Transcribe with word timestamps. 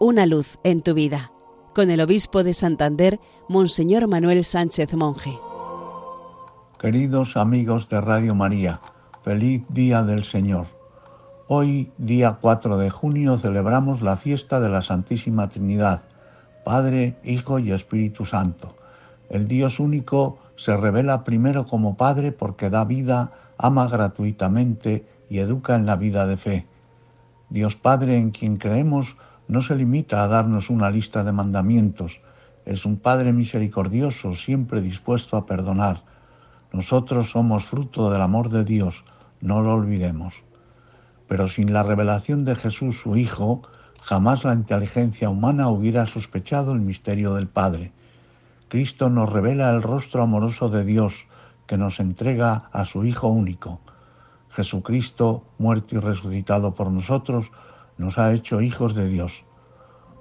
Una 0.00 0.26
luz 0.26 0.60
en 0.62 0.82
tu 0.82 0.94
vida, 0.94 1.32
con 1.74 1.90
el 1.90 2.00
obispo 2.00 2.44
de 2.44 2.54
Santander, 2.54 3.18
Monseñor 3.48 4.06
Manuel 4.06 4.44
Sánchez 4.44 4.94
Monje. 4.94 5.36
Queridos 6.78 7.36
amigos 7.36 7.88
de 7.88 8.00
Radio 8.00 8.36
María, 8.36 8.80
feliz 9.24 9.64
día 9.68 10.04
del 10.04 10.22
Señor. 10.22 10.68
Hoy, 11.48 11.90
día 11.98 12.38
4 12.40 12.76
de 12.78 12.90
junio, 12.90 13.38
celebramos 13.38 14.00
la 14.00 14.16
fiesta 14.16 14.60
de 14.60 14.68
la 14.68 14.82
Santísima 14.82 15.48
Trinidad, 15.48 16.04
Padre, 16.64 17.16
Hijo 17.24 17.58
y 17.58 17.72
Espíritu 17.72 18.24
Santo. 18.24 18.76
El 19.28 19.48
Dios 19.48 19.80
único 19.80 20.38
se 20.54 20.76
revela 20.76 21.24
primero 21.24 21.66
como 21.66 21.96
Padre 21.96 22.30
porque 22.30 22.70
da 22.70 22.84
vida, 22.84 23.32
ama 23.58 23.88
gratuitamente 23.88 25.04
y 25.28 25.40
educa 25.40 25.74
en 25.74 25.86
la 25.86 25.96
vida 25.96 26.28
de 26.28 26.36
fe. 26.36 26.66
Dios 27.50 27.74
Padre 27.74 28.16
en 28.16 28.30
quien 28.30 28.58
creemos 28.58 29.16
no 29.48 29.62
se 29.62 29.74
limita 29.74 30.22
a 30.22 30.28
darnos 30.28 30.70
una 30.70 30.90
lista 30.90 31.24
de 31.24 31.32
mandamientos, 31.32 32.20
es 32.64 32.84
un 32.84 32.98
Padre 32.98 33.32
misericordioso, 33.32 34.34
siempre 34.34 34.82
dispuesto 34.82 35.38
a 35.38 35.46
perdonar. 35.46 36.04
Nosotros 36.70 37.30
somos 37.30 37.64
fruto 37.64 38.10
del 38.10 38.20
amor 38.20 38.50
de 38.50 38.62
Dios, 38.62 39.04
no 39.40 39.62
lo 39.62 39.72
olvidemos. 39.72 40.34
Pero 41.26 41.48
sin 41.48 41.72
la 41.72 41.82
revelación 41.82 42.44
de 42.44 42.54
Jesús, 42.54 43.00
su 43.00 43.16
Hijo, 43.16 43.62
jamás 44.02 44.44
la 44.44 44.52
inteligencia 44.52 45.30
humana 45.30 45.70
hubiera 45.70 46.04
sospechado 46.04 46.72
el 46.72 46.80
misterio 46.80 47.34
del 47.34 47.48
Padre. 47.48 47.92
Cristo 48.68 49.08
nos 49.08 49.32
revela 49.32 49.70
el 49.70 49.82
rostro 49.82 50.22
amoroso 50.22 50.68
de 50.68 50.84
Dios, 50.84 51.26
que 51.66 51.78
nos 51.78 52.00
entrega 52.00 52.68
a 52.70 52.84
su 52.84 53.04
Hijo 53.06 53.28
único. 53.28 53.80
Jesucristo, 54.50 55.44
muerto 55.56 55.94
y 55.94 55.98
resucitado 56.00 56.74
por 56.74 56.90
nosotros, 56.90 57.50
nos 57.98 58.16
ha 58.18 58.32
hecho 58.32 58.62
hijos 58.62 58.94
de 58.94 59.08
Dios. 59.08 59.44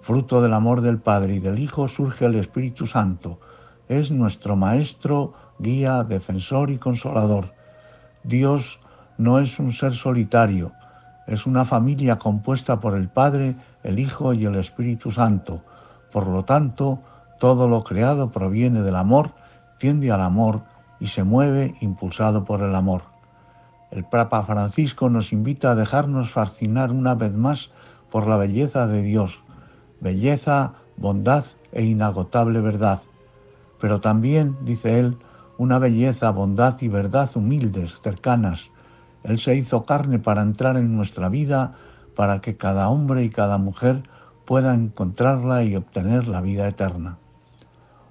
Fruto 0.01 0.41
del 0.41 0.53
amor 0.53 0.81
del 0.81 0.99
Padre 0.99 1.35
y 1.35 1.39
del 1.39 1.59
Hijo 1.59 1.87
surge 1.87 2.25
el 2.25 2.35
Espíritu 2.35 2.85
Santo. 2.85 3.39
Es 3.87 4.11
nuestro 4.11 4.55
Maestro, 4.55 5.33
guía, 5.59 6.03
defensor 6.03 6.69
y 6.71 6.77
consolador. 6.77 7.53
Dios 8.23 8.79
no 9.17 9.39
es 9.39 9.59
un 9.59 9.71
ser 9.71 9.95
solitario, 9.95 10.71
es 11.27 11.45
una 11.45 11.65
familia 11.65 12.17
compuesta 12.17 12.79
por 12.79 12.95
el 12.95 13.09
Padre, 13.09 13.55
el 13.83 13.99
Hijo 13.99 14.33
y 14.33 14.45
el 14.45 14.55
Espíritu 14.55 15.11
Santo. 15.11 15.63
Por 16.11 16.27
lo 16.27 16.45
tanto, 16.45 17.01
todo 17.39 17.67
lo 17.67 17.83
creado 17.83 18.31
proviene 18.31 18.81
del 18.81 18.95
amor, 18.95 19.31
tiende 19.77 20.11
al 20.11 20.21
amor 20.21 20.63
y 20.99 21.07
se 21.07 21.23
mueve 21.23 21.75
impulsado 21.81 22.43
por 22.43 22.63
el 22.63 22.73
amor. 22.75 23.16
El 23.91 24.03
Papa 24.03 24.43
Francisco 24.43 25.09
nos 25.09 25.31
invita 25.31 25.71
a 25.71 25.75
dejarnos 25.75 26.29
fascinar 26.29 26.91
una 26.91 27.15
vez 27.15 27.33
más 27.33 27.71
por 28.11 28.27
la 28.27 28.37
belleza 28.37 28.85
de 28.87 29.01
Dios, 29.01 29.41
belleza, 30.01 30.73
bondad 30.97 31.45
e 31.71 31.83
inagotable 31.83 32.59
verdad, 32.59 32.99
pero 33.79 34.01
también, 34.01 34.57
dice 34.61 34.99
él, 34.99 35.17
una 35.57 35.79
belleza, 35.79 36.31
bondad 36.31 36.75
y 36.81 36.87
verdad 36.87 37.29
humildes, 37.35 37.99
cercanas. 38.01 38.71
Él 39.23 39.39
se 39.39 39.55
hizo 39.55 39.85
carne 39.85 40.19
para 40.19 40.41
entrar 40.41 40.77
en 40.77 40.95
nuestra 40.95 41.29
vida, 41.29 41.73
para 42.15 42.41
que 42.41 42.57
cada 42.57 42.89
hombre 42.89 43.23
y 43.23 43.29
cada 43.29 43.57
mujer 43.57 44.03
pueda 44.45 44.73
encontrarla 44.73 45.63
y 45.63 45.75
obtener 45.75 46.27
la 46.27 46.41
vida 46.41 46.67
eterna. 46.67 47.17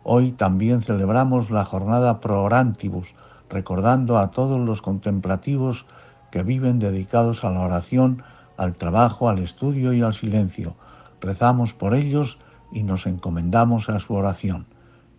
Hoy 0.04 0.32
también 0.32 0.82
celebramos 0.82 1.50
la 1.50 1.64
jornada 1.64 2.20
Pro 2.20 2.42
Orantibus, 2.42 3.14
recordando 3.48 4.18
a 4.18 4.30
todos 4.30 4.60
los 4.60 4.82
contemplativos 4.82 5.86
que 6.30 6.42
viven 6.42 6.78
dedicados 6.78 7.44
a 7.44 7.50
la 7.50 7.60
oración, 7.60 8.22
al 8.56 8.74
trabajo, 8.76 9.28
al 9.28 9.38
estudio 9.38 9.92
y 9.92 10.02
al 10.02 10.14
silencio. 10.14 10.74
Rezamos 11.20 11.72
por 11.72 11.94
ellos 11.94 12.38
y 12.72 12.82
nos 12.82 13.06
encomendamos 13.06 13.88
a 13.88 14.00
su 14.00 14.14
oración. 14.14 14.66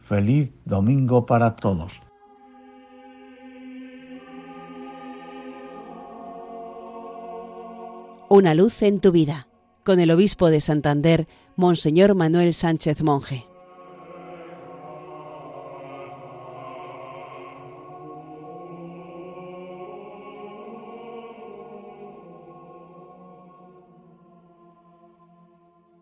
Feliz 0.01 0.53
domingo 0.65 1.25
para 1.25 1.55
todos. 1.55 2.01
Una 8.29 8.53
luz 8.53 8.81
en 8.81 8.99
tu 8.99 9.11
vida, 9.11 9.47
con 9.85 10.01
el 10.01 10.11
obispo 10.11 10.49
de 10.49 10.59
Santander, 10.59 11.27
Monseñor 11.55 12.13
Manuel 12.13 12.53
Sánchez 12.53 13.01
Monje. 13.01 13.45